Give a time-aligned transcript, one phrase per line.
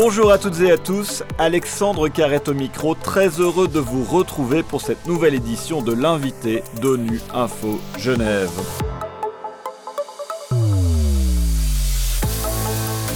[0.00, 4.62] Bonjour à toutes et à tous, Alexandre Carrette au micro, très heureux de vous retrouver
[4.62, 8.48] pour cette nouvelle édition de l'invité d'ONU Info Genève.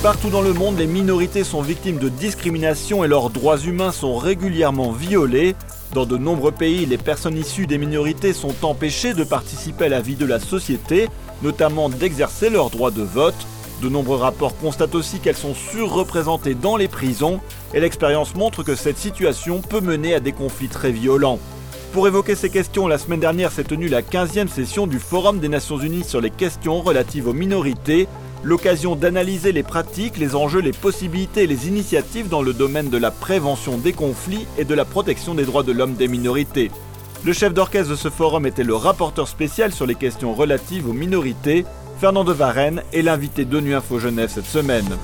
[0.02, 4.16] Partout dans le monde, les minorités sont victimes de discrimination et leurs droits humains sont
[4.16, 5.54] régulièrement violés.
[5.94, 10.00] Dans de nombreux pays, les personnes issues des minorités sont empêchées de participer à la
[10.00, 11.08] vie de la société,
[11.42, 13.46] notamment d'exercer leur droit de vote.
[13.82, 17.40] De nombreux rapports constatent aussi qu'elles sont surreprésentées dans les prisons,
[17.74, 21.40] et l'expérience montre que cette situation peut mener à des conflits très violents.
[21.92, 25.48] Pour évoquer ces questions, la semaine dernière s'est tenue la 15e session du Forum des
[25.48, 28.06] Nations Unies sur les questions relatives aux minorités,
[28.44, 32.98] l'occasion d'analyser les pratiques, les enjeux, les possibilités et les initiatives dans le domaine de
[32.98, 36.70] la prévention des conflits et de la protection des droits de l'homme des minorités.
[37.24, 40.92] Le chef d'orchestre de ce forum était le rapporteur spécial sur les questions relatives aux
[40.92, 41.64] minorités,
[42.02, 44.98] Fernand de Varenne, et l'invité d'ONU Info Genève cette semaine.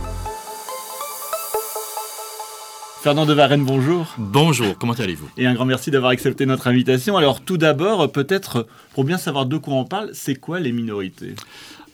[3.00, 4.12] Fernand de Varenne, bonjour.
[4.18, 5.28] Bonjour, comment allez-vous?
[5.36, 7.16] Et un grand merci d'avoir accepté notre invitation.
[7.16, 11.36] Alors tout d'abord, peut-être pour bien savoir de quoi on parle, c'est quoi les minorités?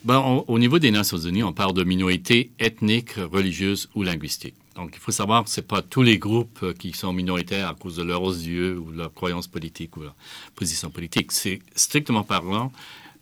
[0.05, 4.57] Ben, au niveau des Nations Unies, on parle de minorités ethniques, religieuses ou linguistiques.
[4.75, 7.75] Donc, il faut savoir que ce pas tous les groupes euh, qui sont minoritaires à
[7.75, 10.17] cause de leurs yeux ou de leur croyance politique ou leur
[10.57, 11.31] position politique.
[11.31, 12.73] C'est strictement parlant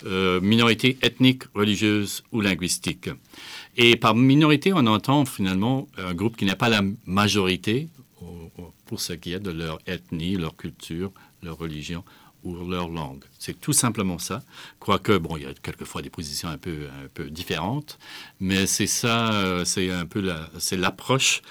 [0.07, 3.11] euh, minorité ethnique, religieuse ou linguistique.
[3.77, 7.89] Et par minorité, on entend finalement un groupe qui n'est pas la majorité
[8.87, 12.05] pour ce qui est de leur ethnie, leur culture, leur religion
[12.45, 13.25] ou leur langue.
[13.39, 14.43] C'est tout simplement ça.
[14.81, 17.99] Quoique, bon, il y a quelquefois des positions un peu, un peu différentes,
[18.41, 21.43] mais c'est ça, euh, c'est un peu la, l'approche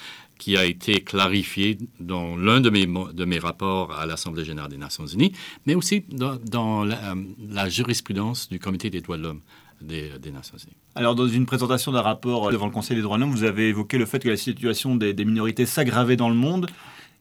[0.42, 4.78] qui a été clarifiée dans l'un de mes, de mes rapports à l'Assemblée générale des
[4.78, 5.34] Nations unies,
[5.68, 7.14] mais aussi dans, la,
[7.48, 9.42] la, jurisprudence du Comité des droits de l'homme
[9.82, 10.76] des, des, Nations unies.
[10.96, 13.70] Alors, dans une présentation d'un rapport devant le Conseil des droits de l'homme, vous avez
[13.70, 16.66] évoqué le fait que la situation des, des minorités s'aggravait dans le monde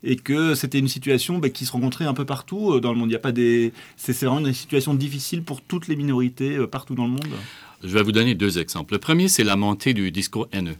[0.03, 2.99] et que c'était une situation bah, qui se rencontrait un peu partout euh, dans le
[2.99, 3.11] monde.
[3.11, 6.67] Il y a pas des, c'est vraiment une situation difficile pour toutes les minorités euh,
[6.67, 7.29] partout dans le monde?
[7.85, 8.95] Je vais vous donner deux exemples.
[8.95, 10.77] Le premier, c'est la montée du discours haineux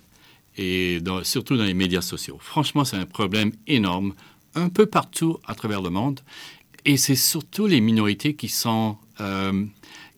[0.61, 2.39] et surtout dans les médias sociaux.
[2.41, 4.15] Franchement, c'est un problème énorme
[4.55, 6.21] un peu partout à travers le monde
[6.85, 9.65] et c'est surtout les minorités qui sont euh,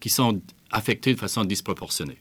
[0.01, 2.19] qui sont affectées de façon disproportionnée.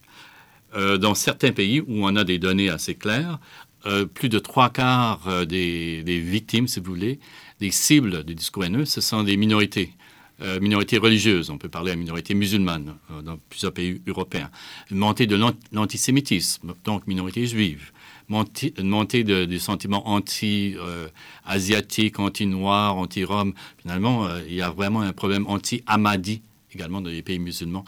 [1.05, 3.39] dans certains pays où on a des données assez claires,
[3.87, 7.19] euh, plus de trois quarts euh, des, victimes, si vous voulez,
[7.59, 9.93] des cibles des discours haineux, ce sont des minorités.
[10.41, 14.49] Euh, minorités religieuses, on peut parler à minorité musulmane dans plusieurs pays européens.
[14.89, 15.39] Une montée de
[15.71, 17.91] l'antisémitisme, donc minorité juive.
[18.31, 23.53] Une montée de, des sentiments anti-asiatiques, anti-noirs, anti-roms.
[23.81, 26.41] Finalement, il y a vraiment un problème anti-amadi
[26.73, 27.83] également dans les pays musulmans.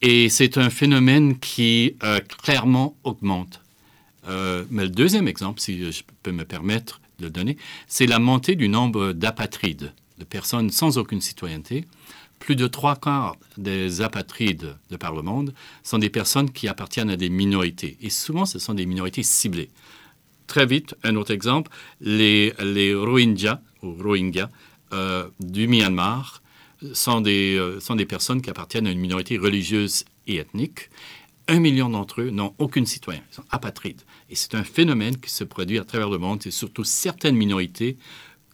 [0.00, 1.96] Et c'est un phénomène qui
[2.42, 3.60] clairement augmente
[4.28, 7.56] euh, mais le deuxième exemple, si je peux me permettre de le donner,
[7.86, 11.84] c'est la montée du nombre d'apatrides, de personnes sans aucune citoyenneté.
[12.44, 17.08] Plus de trois quarts des apatrides de par le monde sont des personnes qui appartiennent
[17.08, 17.96] à des minorités.
[18.02, 19.70] Et souvent, ce sont des minorités ciblées.
[20.46, 21.70] Très vite, un autre exemple,
[22.02, 22.52] les,
[22.94, 23.60] Rohingyas,
[24.92, 26.42] euh, du Myanmar
[26.92, 30.90] sont des, euh, sont des personnes qui appartiennent à une minorité religieuse et ethnique.
[31.48, 34.02] Un million d'entre eux n'ont aucune citoyen, ils sont apatrides.
[34.28, 37.96] Et c'est un phénomène qui se produit à travers le monde, et surtout certaines minorités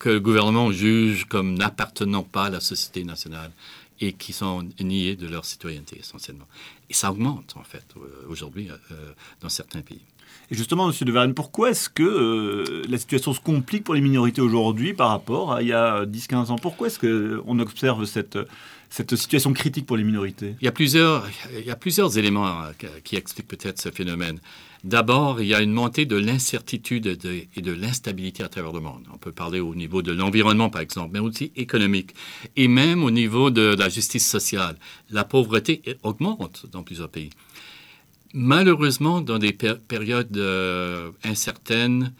[0.00, 3.52] que le gouvernement juge comme n'appartenant pas à la société nationale
[4.00, 6.46] et qui sont niées de leur citoyenneté essentiellement.
[6.88, 8.94] Et ça augmente en fait euh, aujourd'hui euh,
[9.42, 10.00] dans certains pays.
[10.50, 10.96] Et justement, M.
[10.98, 15.10] De Varenne, pourquoi est-ce que euh, la situation se complique pour les minorités aujourd'hui par
[15.10, 16.56] rapport à il y a 10-15 ans?
[16.56, 18.38] Pourquoi est-ce qu'on observe cette,
[18.90, 22.64] cette situation critique pour les minorités il y, a plusieurs, éléments
[23.04, 24.40] qui expliquent peut-être ce phénomène.
[24.82, 29.06] D'abord, il y a une montée de l'incertitude et de l'instabilité à travers le monde.
[29.12, 32.14] On peut parler au niveau de l'environnement, par exemple, mais aussi économique,
[32.56, 34.76] et même au niveau de la justice sociale.
[35.10, 37.30] La pauvreté augmente dans plusieurs pays.
[38.32, 42.12] Malheureusement, dans des périodes euh, incertaines,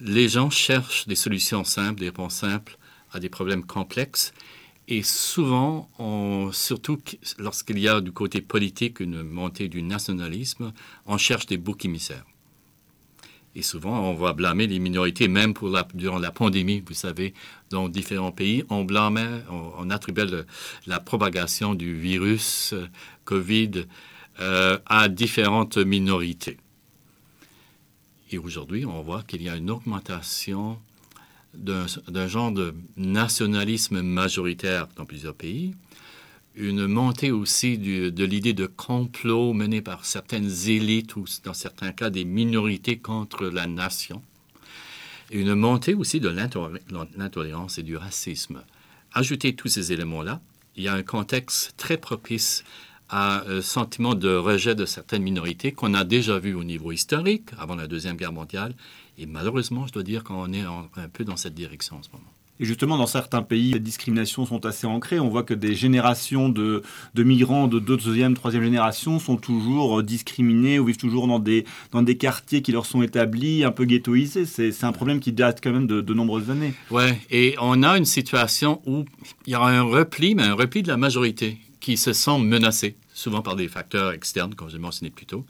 [0.00, 2.78] les gens cherchent des solutions simples, des réponses simples
[3.12, 4.32] à des problèmes complexes.
[4.88, 5.88] Et souvent,
[6.52, 6.98] surtout
[7.38, 10.72] lorsqu'il y a du côté politique une montée du nationalisme,
[11.06, 12.24] on cherche des boucs émissaires.
[13.56, 17.32] Et souvent, on va blâmer les minorités, même pour la, durant la pandémie, vous savez,
[17.70, 20.26] dans différents pays, on blâmait, on, attribuait
[20.86, 22.86] la propagation du virus euh,
[23.24, 23.86] Covid
[24.40, 26.58] euh, à différentes minorités.
[28.30, 30.78] Et aujourd'hui, on voit qu'il y a une augmentation
[31.54, 35.74] d'un genre de nationalisme majoritaire dans plusieurs pays,
[36.54, 42.10] une montée aussi de l'idée de complot mené par certaines élites ou dans certains cas
[42.10, 44.22] des minorités contre la nation.
[45.30, 46.28] une montée aussi de
[47.16, 48.62] l'intolérance et du racisme.
[49.12, 50.40] Ajouter tous ces éléments-là,
[50.76, 52.64] il y a un contexte très propice
[53.08, 57.50] à un sentiment de rejet de certaines minorités qu'on a déjà vu au niveau historique
[57.58, 58.74] avant la Deuxième Guerre mondiale.
[59.18, 62.24] Et malheureusement, je dois dire qu'on est un peu dans cette direction en ce moment.
[62.58, 65.20] Et justement, dans certains pays, les discriminations sont assez ancrées.
[65.20, 66.82] On voit que des générations de,
[67.14, 71.66] de migrants de deuxième, troisième génération sont toujours euh, discriminés ou vivent toujours dans des,
[71.92, 74.46] dans des quartiers qui leur sont établis, un peu ghettoisés.
[74.46, 76.72] C'est un problème qui date quand même de, de nombreuses années.
[76.90, 79.04] Ouais, et on a une situation où
[79.46, 82.96] il y a un repli, mais un repli de la majorité qui se sent menacée,
[83.14, 85.46] souvent par des facteurs externes, comme j'ai mentionné plus tôt.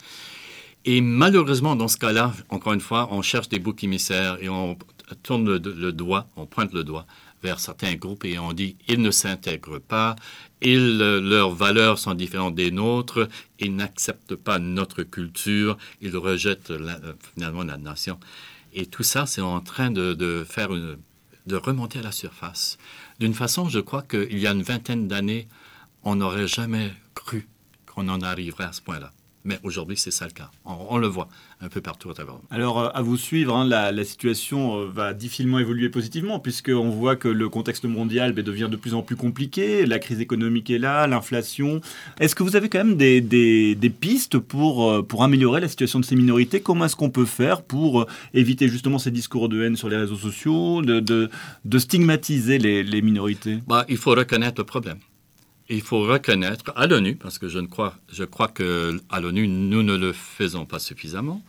[0.85, 4.77] Et malheureusement, dans ce cas-là, encore une fois, on cherche des boucs émissaires et on
[5.23, 7.07] tourne le, doigt, on pointe le doigt
[7.43, 10.15] vers certains groupes et on dit ils ne s'intègrent pas,
[10.61, 16.75] ils, leurs valeurs sont différentes des nôtres, ils n'acceptent pas notre culture, ils rejettent
[17.33, 18.21] finalement la nation.
[18.75, 22.77] Et tout ça, c'est en train de, faire de remonter à la surface.
[23.21, 25.49] D'une façon, je crois qu'il y a une vingtaine d'années,
[26.07, 27.49] on n'aurait jamais cru
[27.93, 29.11] qu'on en arriverait à ce point-là.
[29.45, 30.51] Mais aujourd'hui, c'est ça le cas.
[30.65, 31.29] On, le voit
[31.61, 32.35] un peu partout à travers.
[32.51, 37.15] Alors, euh, à vous suivre, hein, la, situation euh, va difficilement évoluer positivement, puisqu'on voit
[37.15, 40.79] que le contexte mondial ben, devient de plus en plus compliqué, la crise économique est
[40.79, 41.81] là, l'inflation.
[42.19, 46.01] Est-ce que vous avez quand même des, des, pistes pour, euh, pour améliorer la situation
[46.01, 46.61] de ces minorités?
[46.61, 50.17] Comment est-ce qu'on peut faire pour éviter justement ces discours de haine sur les réseaux
[50.17, 51.31] sociaux, de, de,
[51.65, 53.59] de stigmatiser les, les minorités?
[53.67, 54.99] Bah, Il faut reconnaître le problème
[55.69, 59.97] il faut reconnaître à l'ONU, parce que je, crois, je crois qu'à l'ONU, nous ne
[59.97, 61.43] le faisons pas suffisamment,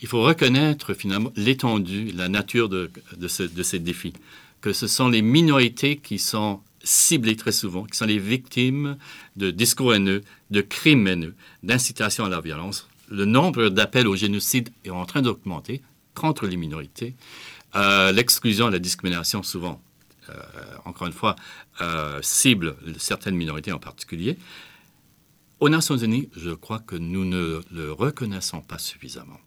[0.00, 2.90] il faut reconnaître finalement l'étendue, la nature de,
[3.28, 4.12] ces défis,
[4.60, 8.98] que ce sont les minorités qui sont ciblées très souvent, qui sont les victimes
[9.36, 12.86] de discours haineux, de crimes haineux, d'incitation à la violence.
[13.08, 15.80] Le nombre d'appels au génocide est en train d'augmenter
[16.14, 17.14] contre les minorités.
[17.76, 19.80] Euh, l'exclusion et la discrimination, souvent,
[20.84, 21.36] encore une fois,
[21.80, 24.38] euh, cible certaines minorités en particulier.
[25.60, 29.40] Aux Nations Unies, je crois que nous ne le reconnaissons pas suffisamment.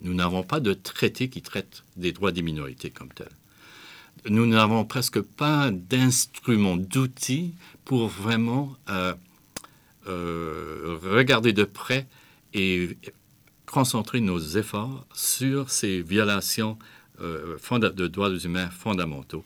[0.00, 3.28] Nous n'avons pas de traité qui traite des droits des minorités comme tel.
[4.28, 7.54] Nous n'avons presque pas d'instruments, d'outils
[7.84, 9.14] pour vraiment euh,
[11.02, 12.06] regarder de près
[12.54, 12.96] et
[13.66, 16.78] concentrer nos efforts sur ces violations
[17.20, 19.44] de droits humains fondamentaux.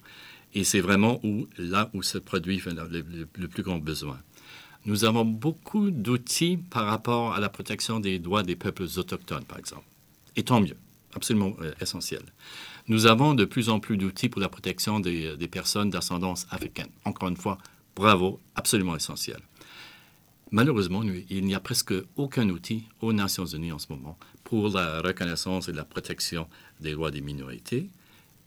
[0.55, 4.19] Et c'est vraiment où, là où se produit le, plus grand besoin.
[4.85, 9.59] Nous avons beaucoup d'outils par rapport à la protection des droits des peuples autochtones, par
[9.59, 9.87] exemple.
[10.37, 10.77] Et tant mieux,
[11.15, 12.23] absolument euh, essentiel.
[12.89, 16.89] Nous avons de plus en plus d'outils pour la protection des, des personnes d'ascendance africaine.
[17.05, 17.59] Encore une fois,
[17.95, 19.39] bravo, absolument essentiel.
[20.51, 25.01] Malheureusement, il n'y a presque aucun outil aux Nations Unies en ce moment pour la
[25.01, 26.47] reconnaissance et la protection
[26.79, 27.89] des droits des minorités.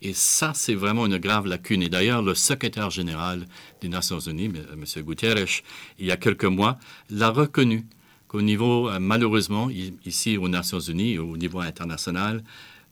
[0.01, 1.81] Et ça, c'est vraiment une grave lacune.
[1.81, 3.47] Et d'ailleurs, le secrétaire général
[3.81, 5.03] des Nations Unies, M.
[5.03, 5.61] Guterres,
[5.99, 6.77] il y a quelques mois,
[7.09, 7.85] l'a reconnu
[8.27, 9.69] qu'au niveau, euh, malheureusement,
[10.05, 12.43] ici aux Nations Unies, au niveau international,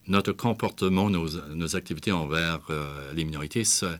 [0.06, 3.96] notre comportement, nos, activités envers euh, les minorités euh,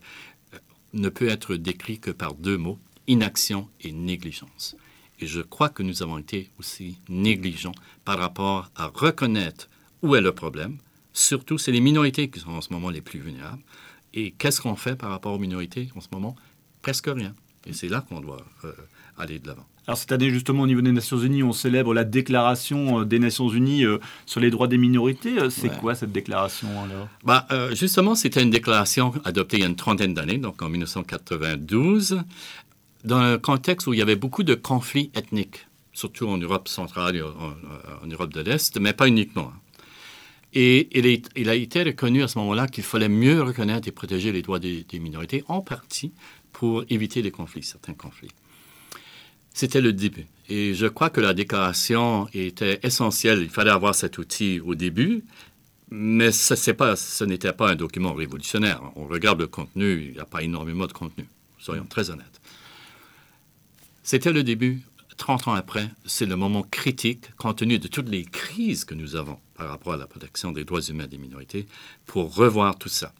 [0.92, 4.76] ne peut être décrit que par deux mots, inaction et négligence.
[5.20, 7.74] Et je crois que nous avons été aussi négligents
[8.04, 9.68] par rapport à reconnaître
[10.02, 10.78] où est le problème,
[11.14, 13.62] Surtout, c'est les minorités qui sont en ce moment les plus vulnérables.
[14.14, 16.34] Et qu'est-ce qu'on fait par rapport aux minorités en ce moment?
[16.82, 17.34] Presque rien.
[17.66, 18.72] Et c'est là qu'on doit euh,
[19.16, 19.64] aller de l'avant.
[19.86, 23.20] Alors cette année, justement, au niveau des Nations Unies, on célèbre la déclaration euh, des
[23.20, 25.36] Nations Unies euh, sur les droits des minorités.
[25.50, 27.08] C'est quoi cette déclaration alors?
[27.22, 32.22] Bah, Justement, c'était une déclaration adoptée il y a une trentaine d'années, donc en 1992,
[33.04, 37.16] dans un contexte où il y avait beaucoup de conflits ethniques, surtout en Europe centrale
[37.16, 39.52] et en Europe de l'Est, mais pas uniquement.
[40.54, 40.88] Et
[41.36, 44.60] il, a été reconnu à ce moment-là qu'il fallait mieux reconnaître et protéger les droits
[44.60, 46.12] des, minorités, en partie
[46.52, 48.30] pour éviter les conflits, certains conflits.
[49.52, 50.26] C'était le début.
[50.48, 53.40] Et je crois que la déclaration était essentielle.
[53.42, 55.24] Il fallait avoir cet outil au début,
[55.90, 58.80] mais ce, n'était pas un document révolutionnaire.
[58.94, 61.26] On regarde le contenu, il n'y a pas énormément de contenu,
[61.58, 62.40] soyons très honnêtes.
[64.04, 64.82] C'était le début.
[65.16, 69.16] 30 ans après, c'est le moment critique, compte tenu de toutes les crises que nous
[69.16, 71.66] avons par rapport à la protection des droits humains des minorités,
[72.06, 73.12] pour revoir tout ça.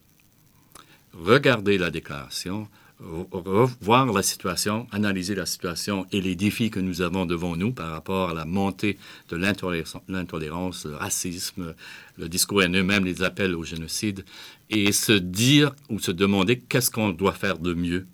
[1.12, 2.68] Regarder la déclaration,
[3.00, 7.90] revoir la situation, analyser la situation et les défis que nous avons devant nous par
[7.90, 8.98] rapport à la montée
[9.28, 11.74] de l'intolérance, le racisme,
[12.18, 14.24] le discours haineux, même les appels au génocide,
[14.70, 18.06] et se dire ou se demander qu'est-ce qu'on doit faire de mieux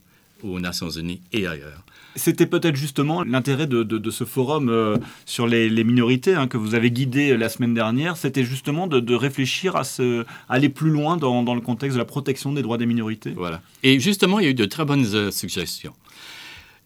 [0.43, 1.85] aux Nations Unies et ailleurs.
[2.17, 6.90] C'était peut-être justement l'intérêt de, ce forum euh, sur les, minorités hein, que vous avez
[6.90, 9.83] guidé la semaine dernière, c'était justement de, réfléchir à
[10.49, 13.31] aller plus loin dans, dans, le contexte de la protection des droits des minorités.
[13.31, 13.61] Voilà.
[13.83, 15.95] Et justement, il y a eu de très bonnes euh, suggestions.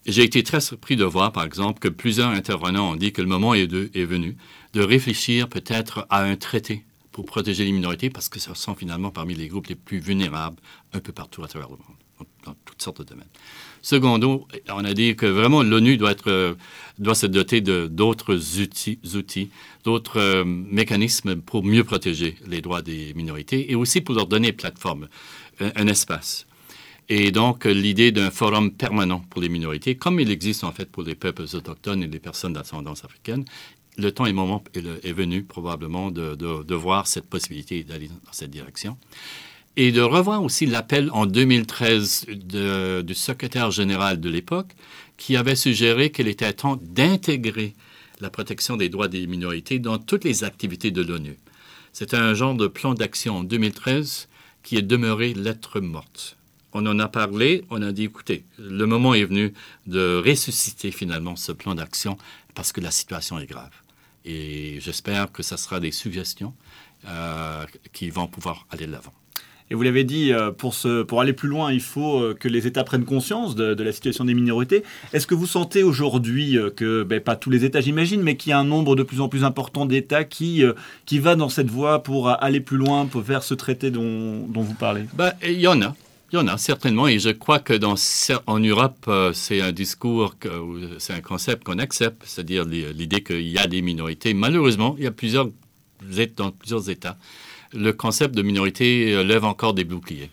[0.07, 3.29] J'ai été très surpris de voir, par exemple, que plusieurs intervenants ont dit que le
[3.29, 4.37] moment est, est venu
[4.75, 9.11] de réfléchir peut-être à un traité pour protéger les minorités, parce que ce sont finalement
[9.11, 10.57] parmi les groupes les plus vulnérables
[10.93, 13.29] un peu partout à travers le monde, dans toutes sortes de domaines.
[13.85, 16.15] Secondo, on a dit que vraiment l'ONU doit,
[16.99, 19.51] doit se doter d'autres outils,
[19.85, 24.53] d'autres euh, mécanismes pour mieux protéger les droits des minorités et aussi pour leur donner
[24.53, 25.09] plateforme,
[25.61, 26.47] un espace.
[27.11, 31.03] Et donc, l'idée d'un forum permanent pour les minorités, comme il existe en fait pour
[31.03, 33.45] les peuples autochtones et les personnes d'ascendance africaine,
[33.99, 38.51] le temps et le moment est, venu probablement de, voir cette possibilité d'aller dans cette
[38.51, 38.97] direction.
[39.77, 42.27] Et de revoir aussi l'appel en 2013
[43.03, 44.73] du secrétaire général de l'époque
[45.17, 47.75] qui avait suggéré qu'il était temps d'intégrer
[48.21, 51.37] la protection des droits des minorités dans toutes les activités de l'ONU.
[51.93, 54.29] C'est un genre de plan d'action en 2013
[54.63, 56.37] qui est demeuré lettre morte
[56.75, 59.55] on en a parlé, on a dit, écoutez, le moment est venu
[59.87, 62.19] de ressusciter finalement ce plan d'action
[62.55, 63.71] parce que la situation est grave.
[64.25, 66.53] Et j'espère que ce sera des suggestions
[67.07, 69.13] euh, qui vont pouvoir aller de l'avant.
[69.75, 72.85] Et vous l'avez dit, euh, pour, aller plus loin, il faut euh, que les États
[72.85, 74.85] prennent conscience de, la situation des minorités.
[75.13, 78.53] Est-ce que vous sentez aujourd'hui que, ben, pas tous les États j'imagine, mais qu'il y
[78.53, 80.63] a un nombre de plus en plus important d'États qui,
[81.07, 84.75] qui va dans cette voie pour aller plus loin, pour faire ce traité dont, vous
[84.75, 85.07] parlez?
[85.15, 85.97] Ben, Il y en a.
[86.33, 87.75] Il y en a certainement, et je crois que
[88.47, 90.37] en Europe, euh, c'est un discours,
[90.99, 94.35] c'est un concept qu'on accepte, c'est-à-dire l'idée qu'il y a des minorités.
[94.35, 95.49] Malheureusement, il y a plusieurs,
[96.37, 97.17] dans plusieurs États,
[97.75, 100.31] le concept de minorité euh, lève encore des boucliers.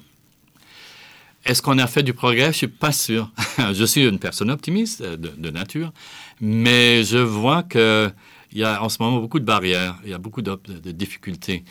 [1.43, 2.43] Est-ce qu'on a fait du progrès?
[2.43, 3.31] Je ne suis pas sûr.
[3.73, 5.91] je suis une personne optimiste euh, de, nature,
[6.39, 8.13] mais je vois qu'il
[8.53, 11.63] y a en ce moment beaucoup de barrières, il y a beaucoup de difficultés.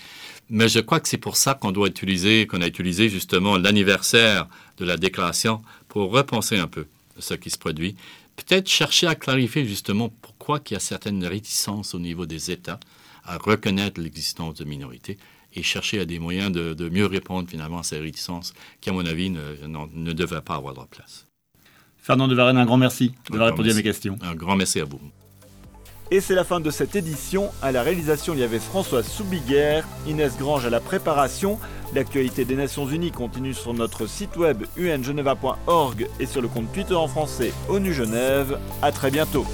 [0.53, 4.49] Mais je crois que c'est pour ça qu'on doit utiliser, qu'on a utilisé justement l'anniversaire
[4.79, 6.87] de la déclaration pour repenser un peu
[7.21, 7.95] ce qui se produit.
[8.35, 12.81] Peut-être chercher à clarifier justement pourquoi il y a certaines réticences au niveau des États
[13.25, 15.19] à reconnaître l'existence de minorités
[15.55, 19.05] et chercher à des moyens de, mieux répondre finalement à ces réticences qui, à mon
[19.07, 21.27] avis, ne, ne, devraient pas avoir leur place.
[21.99, 24.19] Fernand de Varenne, un grand merci d'avoir répondu à mes questions.
[24.23, 25.01] Un grand merci à vous.
[26.13, 27.51] Et c'est la fin de cette édition.
[27.63, 31.59] À la réalisation, il y avait François Soubiguerre, Inès Grange à la préparation.
[31.95, 36.95] L'actualité des Nations Unies continue sur notre site web ungeneva.org et sur le compte Twitter
[36.95, 38.59] en français ONU Genève.
[38.83, 39.47] À très bientôt.